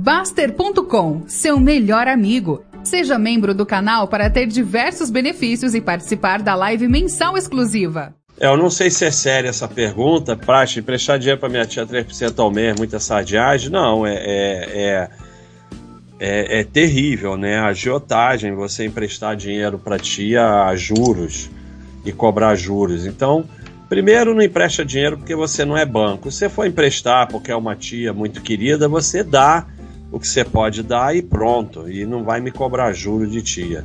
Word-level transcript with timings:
Baster.com, 0.00 1.24
seu 1.26 1.58
melhor 1.58 2.06
amigo. 2.06 2.62
Seja 2.84 3.18
membro 3.18 3.52
do 3.52 3.66
canal 3.66 4.06
para 4.06 4.30
ter 4.30 4.46
diversos 4.46 5.10
benefícios 5.10 5.74
e 5.74 5.80
participar 5.80 6.40
da 6.40 6.54
live 6.54 6.86
mensal 6.86 7.36
exclusiva. 7.36 8.14
Eu 8.38 8.56
não 8.56 8.70
sei 8.70 8.90
se 8.90 9.04
é 9.04 9.10
séria 9.10 9.48
essa 9.48 9.66
pergunta, 9.66 10.36
praxe, 10.36 10.78
emprestar 10.78 11.18
dinheiro 11.18 11.40
para 11.40 11.48
minha 11.48 11.66
tia 11.66 11.84
3% 11.84 12.38
ao 12.38 12.48
mês, 12.48 12.78
muita 12.78 13.00
sardiagem? 13.00 13.70
Não, 13.70 14.06
é, 14.06 14.14
é, 14.14 14.28
é, 14.72 15.10
é, 16.20 16.60
é 16.60 16.64
terrível, 16.64 17.36
né? 17.36 17.58
A 17.58 17.66
agiotagem, 17.66 18.54
você 18.54 18.86
emprestar 18.86 19.34
dinheiro 19.34 19.80
para 19.80 19.98
tia 19.98 20.62
a 20.66 20.76
juros 20.76 21.50
e 22.04 22.12
cobrar 22.12 22.54
juros. 22.54 23.04
Então, 23.04 23.44
primeiro 23.88 24.32
não 24.32 24.42
empresta 24.42 24.84
dinheiro 24.84 25.18
porque 25.18 25.34
você 25.34 25.64
não 25.64 25.76
é 25.76 25.84
banco. 25.84 26.30
Se 26.30 26.38
você 26.38 26.48
for 26.48 26.68
emprestar 26.68 27.26
porque 27.26 27.50
é 27.50 27.56
uma 27.56 27.74
tia 27.74 28.12
muito 28.12 28.40
querida, 28.40 28.86
você 28.86 29.24
dá 29.24 29.66
o 30.10 30.18
que 30.18 30.26
você 30.26 30.44
pode 30.44 30.82
dar 30.82 31.14
e 31.14 31.22
pronto. 31.22 31.88
E 31.88 32.04
não 32.06 32.24
vai 32.24 32.40
me 32.40 32.50
cobrar 32.50 32.92
juro 32.92 33.28
de 33.28 33.42
tia. 33.42 33.84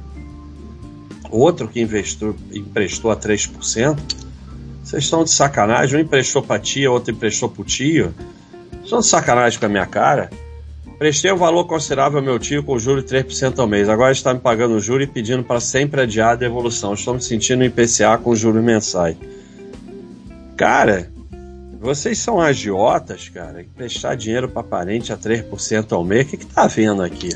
Outro 1.29 1.67
que 1.67 1.81
investiu, 1.81 2.35
emprestou 2.51 3.11
a 3.11 3.15
3%, 3.15 3.97
vocês 4.83 5.03
estão 5.03 5.23
de 5.23 5.31
sacanagem. 5.31 5.97
Um 5.97 6.01
emprestou 6.01 6.41
para 6.41 6.59
tia, 6.59 6.91
outro 6.91 7.11
emprestou 7.11 7.49
para 7.49 7.61
o 7.61 7.65
tio. 7.65 8.13
Estão 8.83 8.99
de 8.99 9.07
sacanagem 9.07 9.59
com 9.59 9.65
a 9.65 9.69
minha 9.69 9.85
cara. 9.85 10.29
Prestei 10.99 11.31
um 11.31 11.37
valor 11.37 11.65
considerável 11.65 12.19
ao 12.19 12.23
meu 12.23 12.37
tio 12.37 12.63
com 12.63 12.77
juro 12.77 13.01
de 13.01 13.07
3% 13.07 13.57
ao 13.57 13.67
mês. 13.67 13.89
Agora 13.89 14.11
está 14.11 14.33
me 14.33 14.39
pagando 14.39 14.79
juro 14.79 15.01
e 15.01 15.07
pedindo 15.07 15.43
para 15.43 15.59
sempre 15.59 16.01
adiar 16.01 16.33
a 16.33 16.35
devolução. 16.35 16.93
Estou 16.93 17.15
me 17.15 17.21
sentindo 17.21 17.63
em 17.63 17.67
IPCA 17.67 18.17
com 18.17 18.35
juros 18.35 18.63
mensais. 18.63 19.17
Cara, 20.55 21.09
vocês 21.83 22.17
são 22.17 22.39
agiotas, 22.39 23.27
cara. 23.27 23.61
Emprestar 23.61 24.15
dinheiro 24.15 24.47
para 24.47 24.63
parente 24.63 25.11
a 25.11 25.17
3% 25.17 25.91
ao 25.91 26.03
mês. 26.03 26.25
O 26.25 26.29
que, 26.29 26.37
que 26.37 26.45
tá 26.45 26.65
vendo 26.65 27.03
aqui? 27.03 27.29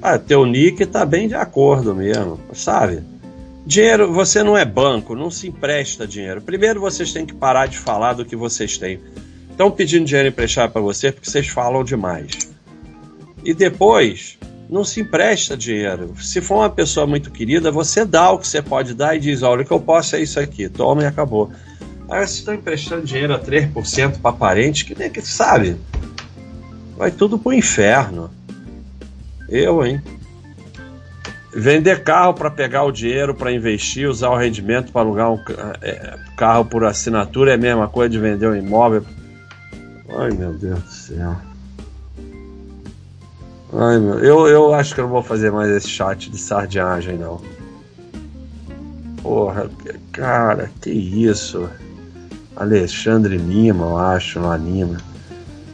Ah, 0.00 0.16
teu 0.16 0.46
nick 0.46 0.86
tá 0.86 1.04
bem 1.04 1.26
de 1.26 1.34
acordo 1.34 1.92
mesmo, 1.92 2.38
sabe? 2.52 3.02
Dinheiro, 3.66 4.12
você 4.12 4.44
não 4.44 4.56
é 4.56 4.64
banco, 4.64 5.16
não 5.16 5.28
se 5.28 5.48
empresta 5.48 6.06
dinheiro. 6.06 6.40
Primeiro 6.40 6.80
vocês 6.80 7.12
têm 7.12 7.26
que 7.26 7.34
parar 7.34 7.66
de 7.66 7.76
falar 7.76 8.12
do 8.12 8.24
que 8.24 8.36
vocês 8.36 8.78
têm. 8.78 9.00
Estão 9.50 9.68
pedindo 9.68 10.06
dinheiro 10.06 10.28
emprestado 10.28 10.70
para 10.70 10.80
você 10.80 11.10
porque 11.10 11.28
vocês 11.28 11.48
falam 11.48 11.82
demais. 11.82 12.30
E 13.44 13.52
depois, 13.52 14.38
não 14.68 14.84
se 14.84 15.00
empresta 15.00 15.56
dinheiro. 15.56 16.14
Se 16.22 16.40
for 16.40 16.58
uma 16.58 16.70
pessoa 16.70 17.08
muito 17.08 17.30
querida, 17.30 17.72
você 17.72 18.04
dá 18.04 18.30
o 18.30 18.38
que 18.38 18.46
você 18.46 18.62
pode 18.62 18.94
dar 18.94 19.16
e 19.16 19.18
diz: 19.18 19.42
olha, 19.42 19.62
o 19.62 19.64
que 19.66 19.72
eu 19.72 19.80
posso 19.80 20.14
é 20.14 20.22
isso 20.22 20.38
aqui, 20.38 20.68
toma 20.68 21.02
e 21.02 21.06
acabou. 21.06 21.50
Aí 22.10 22.26
vocês 22.26 22.38
estão 22.38 22.54
emprestando 22.54 23.04
dinheiro 23.04 23.32
a 23.32 23.38
3% 23.38 24.20
para 24.20 24.32
parente, 24.32 24.84
que 24.84 24.98
nem 24.98 25.08
que 25.08 25.22
sabe. 25.22 25.76
Vai 26.96 27.12
tudo 27.12 27.38
pro 27.38 27.52
inferno. 27.52 28.28
Eu, 29.48 29.86
hein? 29.86 30.02
Vender 31.54 32.02
carro 32.02 32.34
para 32.34 32.50
pegar 32.50 32.82
o 32.82 32.92
dinheiro 32.92 33.34
para 33.34 33.52
investir, 33.52 34.08
usar 34.08 34.30
o 34.30 34.36
rendimento 34.36 34.92
para 34.92 35.00
alugar 35.00 35.32
um 35.32 35.38
é, 35.80 36.18
carro 36.36 36.64
por 36.64 36.84
assinatura 36.84 37.52
é 37.52 37.54
a 37.54 37.58
mesma 37.58 37.88
coisa 37.88 38.10
de 38.10 38.18
vender 38.18 38.48
um 38.48 38.56
imóvel. 38.56 39.04
Ai 40.08 40.30
meu 40.30 40.52
Deus 40.52 40.82
do 40.82 40.90
céu. 40.90 41.36
Ai 43.72 43.98
meu, 43.98 44.18
eu, 44.18 44.48
eu 44.48 44.74
acho 44.74 44.94
que 44.94 45.00
eu 45.00 45.04
não 45.04 45.10
vou 45.10 45.22
fazer 45.22 45.50
mais 45.52 45.70
esse 45.70 45.88
chat 45.88 46.30
de 46.30 46.38
sardinhagem 46.38 47.18
não. 47.18 47.40
Porra, 49.22 49.70
cara, 50.12 50.70
que 50.80 50.90
isso? 50.90 51.68
Alexandre 52.60 53.38
Lima, 53.38 53.86
eu 53.86 53.96
acho, 53.96 54.38
lá 54.38 54.54
Lima. 54.54 54.98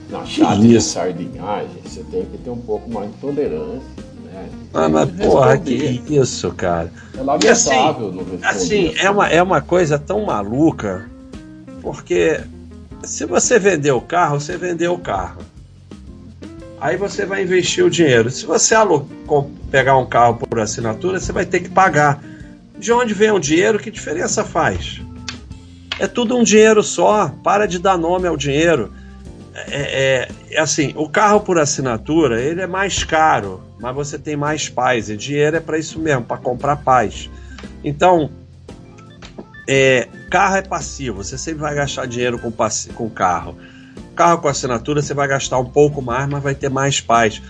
Na 0.08 0.24
chata 0.24 0.60
de 0.60 0.80
sardinhagem, 0.80 1.82
você 1.84 2.04
tem 2.04 2.24
que 2.26 2.38
ter 2.38 2.50
um 2.50 2.60
pouco 2.60 2.88
mais 2.88 3.10
de 3.10 3.16
tolerância. 3.16 3.82
Né? 4.22 4.48
Ah, 4.72 4.88
mas 4.88 5.10
porra, 5.10 5.58
que 5.58 5.74
isso, 6.08 6.52
cara. 6.52 6.92
É 7.18 7.22
lamentável 7.22 8.08
assim, 8.08 8.38
não 8.40 8.48
Assim, 8.48 8.94
é 8.98 9.10
uma, 9.10 9.28
é 9.28 9.42
uma 9.42 9.60
coisa 9.60 9.98
tão 9.98 10.26
maluca, 10.26 11.10
porque 11.82 12.40
se 13.02 13.26
você 13.26 13.58
vender 13.58 13.90
o 13.90 14.00
carro, 14.00 14.38
você 14.38 14.56
vendeu 14.56 14.94
o 14.94 14.98
carro. 14.98 15.42
Aí 16.80 16.96
você 16.96 17.26
vai 17.26 17.42
investir 17.42 17.84
o 17.84 17.90
dinheiro. 17.90 18.30
Se 18.30 18.46
você 18.46 18.76
pegar 19.72 19.98
um 19.98 20.06
carro 20.06 20.36
por 20.36 20.60
assinatura, 20.60 21.18
você 21.18 21.32
vai 21.32 21.44
ter 21.44 21.58
que 21.58 21.68
pagar. 21.68 22.22
De 22.78 22.92
onde 22.92 23.12
vem 23.12 23.32
o 23.32 23.40
dinheiro? 23.40 23.80
Que 23.80 23.90
diferença 23.90 24.44
faz? 24.44 25.00
É 25.98 26.06
tudo 26.06 26.36
um 26.36 26.42
dinheiro 26.42 26.82
só. 26.82 27.32
Para 27.42 27.66
de 27.66 27.78
dar 27.78 27.96
nome 27.96 28.28
ao 28.28 28.36
dinheiro. 28.36 28.92
É, 29.54 29.62
é, 29.70 30.28
é, 30.50 30.60
assim, 30.60 30.92
o 30.96 31.08
carro 31.08 31.40
por 31.40 31.58
assinatura 31.58 32.42
ele 32.42 32.60
é 32.60 32.66
mais 32.66 33.02
caro, 33.04 33.62
mas 33.80 33.94
você 33.94 34.18
tem 34.18 34.36
mais 34.36 34.68
paz. 34.68 35.08
E 35.08 35.16
dinheiro 35.16 35.56
é 35.56 35.60
para 35.60 35.78
isso 35.78 35.98
mesmo, 35.98 36.24
para 36.24 36.36
comprar 36.36 36.76
paz. 36.76 37.30
Então, 37.82 38.30
é, 39.66 40.08
carro 40.30 40.56
é 40.56 40.62
passivo. 40.62 41.24
Você 41.24 41.38
sempre 41.38 41.60
vai 41.60 41.74
gastar 41.74 42.06
dinheiro 42.06 42.38
com, 42.38 42.52
com 42.94 43.08
carro. 43.08 43.56
Carro 44.14 44.38
com 44.38 44.48
assinatura 44.48 45.00
você 45.00 45.14
vai 45.14 45.28
gastar 45.28 45.58
um 45.58 45.66
pouco 45.66 46.02
mais, 46.02 46.28
mas 46.28 46.42
vai 46.42 46.54
ter 46.54 46.68
mais 46.68 47.00
paz. 47.00 47.40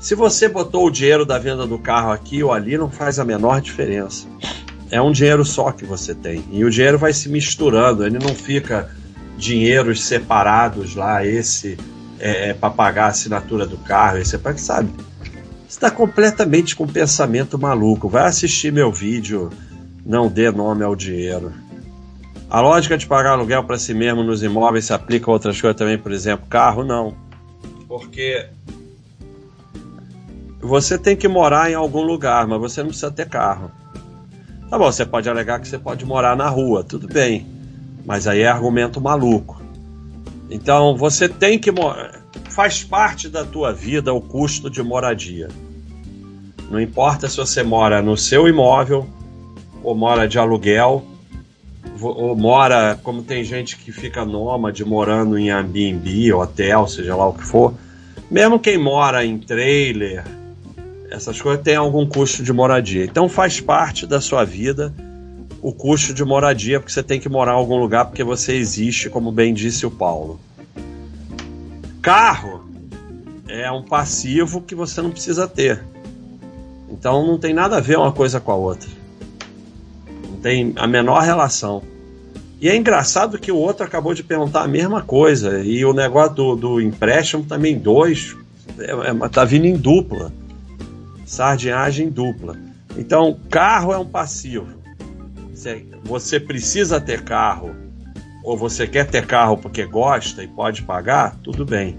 Se 0.00 0.16
você 0.16 0.48
botou 0.48 0.86
o 0.86 0.90
dinheiro 0.90 1.24
da 1.24 1.38
venda 1.38 1.64
do 1.64 1.78
carro 1.78 2.10
aqui 2.10 2.42
ou 2.42 2.52
ali, 2.52 2.76
não 2.76 2.90
faz 2.90 3.20
a 3.20 3.24
menor 3.24 3.60
diferença 3.60 4.26
é 4.92 5.00
um 5.00 5.10
dinheiro 5.10 5.42
só 5.42 5.72
que 5.72 5.86
você 5.86 6.14
tem. 6.14 6.44
E 6.52 6.62
o 6.66 6.70
dinheiro 6.70 6.98
vai 6.98 7.14
se 7.14 7.30
misturando, 7.30 8.04
ele 8.04 8.18
não 8.18 8.34
fica 8.34 8.90
dinheiros 9.38 10.04
separados 10.04 10.94
lá, 10.94 11.24
esse 11.24 11.78
é, 12.20 12.50
é 12.50 12.54
para 12.54 12.68
pagar 12.70 13.06
a 13.06 13.08
assinatura 13.08 13.66
do 13.66 13.78
carro, 13.78 14.18
esse 14.18 14.34
é 14.36 14.38
para 14.38 14.52
que 14.52 14.60
sabe. 14.60 14.92
Está 15.66 15.90
completamente 15.90 16.76
com 16.76 16.86
pensamento 16.86 17.58
maluco. 17.58 18.06
Vai 18.06 18.24
assistir 18.24 18.70
meu 18.70 18.92
vídeo, 18.92 19.48
não 20.04 20.28
dê 20.28 20.50
nome 20.50 20.84
ao 20.84 20.94
dinheiro. 20.94 21.54
A 22.50 22.60
lógica 22.60 22.98
de 22.98 23.06
pagar 23.06 23.32
aluguel 23.32 23.64
para 23.64 23.78
si 23.78 23.94
mesmo 23.94 24.22
nos 24.22 24.42
imóveis 24.42 24.84
se 24.84 24.92
aplica 24.92 25.30
a 25.30 25.32
outras 25.32 25.58
coisas 25.58 25.78
também, 25.78 25.96
por 25.96 26.12
exemplo, 26.12 26.46
carro? 26.50 26.84
Não. 26.84 27.16
Porque 27.88 28.46
você 30.60 30.98
tem 30.98 31.16
que 31.16 31.26
morar 31.26 31.70
em 31.70 31.74
algum 31.74 32.02
lugar, 32.02 32.46
mas 32.46 32.60
você 32.60 32.82
não 32.82 32.88
precisa 32.88 33.10
ter 33.10 33.26
carro. 33.26 33.70
Tá 34.72 34.78
bom, 34.78 34.90
você 34.90 35.04
pode 35.04 35.28
alegar 35.28 35.60
que 35.60 35.68
você 35.68 35.78
pode 35.78 36.02
morar 36.06 36.34
na 36.34 36.48
rua, 36.48 36.82
tudo 36.82 37.06
bem. 37.06 37.46
Mas 38.06 38.26
aí 38.26 38.40
é 38.40 38.48
argumento 38.48 39.02
maluco. 39.02 39.60
Então 40.48 40.96
você 40.96 41.28
tem 41.28 41.58
que 41.58 41.70
morar. 41.70 42.22
Faz 42.48 42.82
parte 42.82 43.28
da 43.28 43.44
tua 43.44 43.70
vida 43.70 44.14
o 44.14 44.20
custo 44.22 44.70
de 44.70 44.82
moradia. 44.82 45.48
Não 46.70 46.80
importa 46.80 47.28
se 47.28 47.36
você 47.36 47.62
mora 47.62 48.00
no 48.00 48.16
seu 48.16 48.48
imóvel, 48.48 49.06
ou 49.82 49.94
mora 49.94 50.26
de 50.26 50.38
aluguel, 50.38 51.04
ou 52.00 52.34
mora, 52.34 52.98
como 53.02 53.22
tem 53.22 53.44
gente 53.44 53.76
que 53.76 53.92
fica 53.92 54.24
nômade 54.24 54.82
morando 54.86 55.36
em 55.36 55.50
Airbnb, 55.50 56.32
hotel, 56.32 56.88
seja 56.88 57.14
lá 57.14 57.28
o 57.28 57.34
que 57.34 57.44
for. 57.44 57.74
Mesmo 58.30 58.58
quem 58.58 58.78
mora 58.78 59.22
em 59.22 59.36
trailer, 59.36 60.24
essas 61.12 61.40
coisas 61.40 61.62
têm 61.62 61.76
algum 61.76 62.06
custo 62.06 62.42
de 62.42 62.52
moradia. 62.52 63.04
Então 63.04 63.28
faz 63.28 63.60
parte 63.60 64.06
da 64.06 64.20
sua 64.20 64.44
vida 64.44 64.92
o 65.60 65.72
custo 65.72 66.12
de 66.14 66.24
moradia, 66.24 66.80
porque 66.80 66.92
você 66.92 67.02
tem 67.02 67.20
que 67.20 67.28
morar 67.28 67.52
em 67.52 67.56
algum 67.56 67.76
lugar 67.76 68.06
porque 68.06 68.24
você 68.24 68.54
existe, 68.54 69.10
como 69.10 69.30
bem 69.30 69.52
disse 69.52 69.84
o 69.86 69.90
Paulo. 69.90 70.40
Carro 72.00 72.64
é 73.46 73.70
um 73.70 73.82
passivo 73.82 74.62
que 74.62 74.74
você 74.74 75.02
não 75.02 75.10
precisa 75.10 75.46
ter. 75.46 75.84
Então 76.90 77.26
não 77.26 77.38
tem 77.38 77.52
nada 77.52 77.76
a 77.76 77.80
ver 77.80 77.98
uma 77.98 78.10
coisa 78.10 78.40
com 78.40 78.50
a 78.50 78.56
outra. 78.56 78.88
Não 80.30 80.38
tem 80.38 80.72
a 80.76 80.86
menor 80.86 81.20
relação. 81.20 81.82
E 82.58 82.68
é 82.68 82.74
engraçado 82.74 83.38
que 83.38 83.52
o 83.52 83.56
outro 83.56 83.84
acabou 83.84 84.14
de 84.14 84.24
perguntar 84.24 84.62
a 84.62 84.68
mesma 84.68 85.02
coisa. 85.02 85.60
E 85.60 85.84
o 85.84 85.92
negócio 85.92 86.34
do, 86.34 86.56
do 86.56 86.80
empréstimo 86.80 87.44
também, 87.44 87.78
dois, 87.78 88.34
é, 88.78 88.90
é, 88.90 89.28
tá 89.28 89.44
vindo 89.44 89.66
em 89.66 89.76
dupla 89.76 90.32
sardinhagem 91.32 92.10
dupla. 92.10 92.58
Então, 92.94 93.40
carro 93.48 93.90
é 93.94 93.98
um 93.98 94.04
passivo. 94.04 94.68
Você 96.04 96.38
precisa 96.38 97.00
ter 97.00 97.22
carro, 97.22 97.74
ou 98.44 98.54
você 98.54 98.86
quer 98.86 99.06
ter 99.06 99.26
carro 99.26 99.56
porque 99.56 99.86
gosta 99.86 100.44
e 100.44 100.48
pode 100.48 100.82
pagar, 100.82 101.36
tudo 101.42 101.64
bem. 101.64 101.96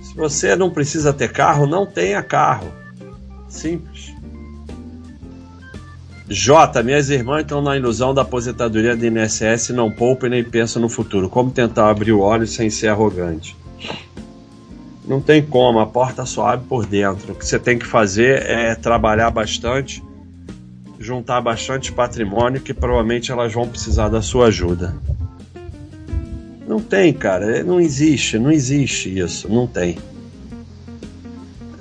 Se 0.00 0.14
você 0.14 0.54
não 0.54 0.70
precisa 0.70 1.12
ter 1.12 1.32
carro, 1.32 1.66
não 1.66 1.84
tenha 1.84 2.22
carro. 2.22 2.72
Simples. 3.48 4.14
J, 6.28 6.82
minhas 6.84 7.10
irmãs 7.10 7.40
estão 7.40 7.60
na 7.60 7.76
ilusão 7.76 8.14
da 8.14 8.22
aposentadoria 8.22 8.94
do 8.94 9.04
INSS, 9.04 9.70
não 9.70 9.90
poupam 9.90 10.28
e 10.28 10.30
nem 10.30 10.44
pensam 10.44 10.80
no 10.80 10.88
futuro. 10.88 11.28
Como 11.28 11.50
tentar 11.50 11.90
abrir 11.90 12.12
o 12.12 12.20
olho 12.20 12.46
sem 12.46 12.70
ser 12.70 12.88
arrogante? 12.88 13.56
Não 15.08 15.22
tem 15.22 15.42
como, 15.42 15.80
a 15.80 15.86
porta 15.86 16.26
só 16.26 16.48
abre 16.48 16.66
por 16.68 16.84
dentro. 16.84 17.32
O 17.32 17.34
que 17.34 17.46
você 17.46 17.58
tem 17.58 17.78
que 17.78 17.86
fazer 17.86 18.42
é 18.42 18.74
trabalhar 18.74 19.30
bastante, 19.30 20.04
juntar 21.00 21.40
bastante 21.40 21.90
patrimônio, 21.90 22.60
que 22.60 22.74
provavelmente 22.74 23.32
elas 23.32 23.50
vão 23.54 23.66
precisar 23.66 24.10
da 24.10 24.20
sua 24.20 24.48
ajuda. 24.48 24.94
Não 26.66 26.78
tem, 26.78 27.10
cara. 27.14 27.64
Não 27.64 27.80
existe, 27.80 28.38
não 28.38 28.52
existe 28.52 29.18
isso. 29.18 29.50
Não 29.50 29.66
tem. 29.66 29.96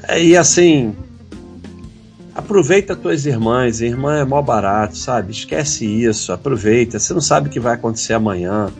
É, 0.07 0.23
e 0.23 0.37
assim, 0.37 0.95
aproveita 2.33 2.95
tuas 2.95 3.25
irmãs. 3.25 3.81
Irmã 3.81 4.19
é 4.19 4.23
mó 4.23 4.41
barato, 4.41 4.95
sabe? 4.95 5.33
Esquece 5.33 5.85
isso, 5.85 6.31
aproveita. 6.31 6.97
Você 6.97 7.13
não 7.13 7.19
sabe 7.19 7.49
o 7.49 7.51
que 7.51 7.59
vai 7.59 7.73
acontecer 7.73 8.13
amanhã. 8.13 8.71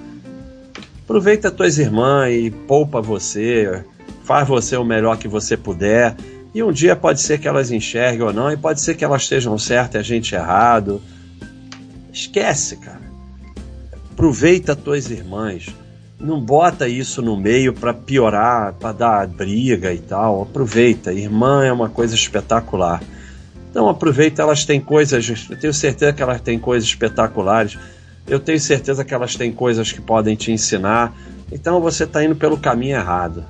Aproveita 1.04 1.52
tuas 1.52 1.78
irmãs 1.78 2.34
e 2.34 2.50
poupa 2.50 3.02
você. 3.02 3.84
Faz 4.28 4.48
você 4.48 4.78
o 4.78 4.84
melhor 4.84 5.18
que 5.18 5.28
você 5.28 5.58
puder. 5.58 6.16
E 6.54 6.62
um 6.62 6.72
dia 6.72 6.96
pode 6.96 7.22
ser 7.22 7.40
que 7.40 7.48
elas 7.48 7.72
enxerguem 7.72 8.22
ou 8.22 8.34
não, 8.34 8.52
e 8.52 8.58
pode 8.58 8.82
ser 8.82 8.96
que 8.96 9.04
elas 9.04 9.24
estejam 9.24 9.58
certas 9.58 9.96
e 9.96 9.98
a 9.98 10.04
gente 10.04 10.36
errado. 10.36 11.02
Esquece, 12.14 12.78
cara. 12.78 13.08
Aproveita 14.12 14.76
tuas 14.76 15.10
irmãs 15.10 15.68
não 16.20 16.42
bota 16.42 16.88
isso 16.88 17.22
no 17.22 17.38
meio 17.38 17.74
para 17.74 17.94
piorar, 17.94 18.74
para 18.74 18.92
dar 18.92 19.28
briga 19.28 19.94
e 19.94 20.00
tal. 20.00 20.42
Aproveita, 20.42 21.14
irmã 21.14 21.64
é 21.64 21.72
uma 21.72 21.90
coisa 21.90 22.16
espetacular. 22.16 23.02
Então 23.70 23.88
aproveita, 23.88 24.42
elas 24.42 24.66
têm 24.66 24.82
coisas, 24.82 25.48
eu 25.50 25.60
tenho 25.60 25.74
certeza 25.74 26.14
que 26.14 26.22
elas 26.22 26.42
têm 26.42 26.58
coisas 26.58 26.90
espetaculares. 26.90 27.78
Eu 28.28 28.40
tenho 28.40 28.60
certeza 28.60 29.06
que 29.06 29.14
elas 29.14 29.36
têm 29.36 29.52
coisas 29.52 29.92
que 29.92 30.02
podem 30.02 30.36
te 30.36 30.52
ensinar. 30.52 31.16
Então 31.52 31.80
você 31.80 32.04
está 32.04 32.24
indo 32.24 32.36
pelo 32.36 32.58
caminho 32.58 32.98
errado. 32.98 33.46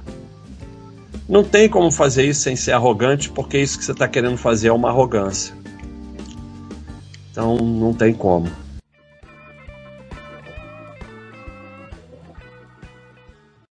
Não 1.28 1.44
tem 1.44 1.68
como 1.68 1.92
fazer 1.92 2.26
isso 2.26 2.42
sem 2.42 2.56
ser 2.56 2.72
arrogante, 2.72 3.30
porque 3.30 3.58
isso 3.58 3.78
que 3.78 3.84
você 3.84 3.92
está 3.92 4.08
querendo 4.08 4.38
fazer 4.38 4.70
é 4.70 4.72
uma 4.72 4.90
arrogância. 4.90 5.54
Então 7.32 7.58
não 7.58 7.94
tem 7.94 8.14
como. 8.14 8.50